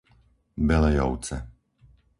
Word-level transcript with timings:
Belejovce 0.67 1.37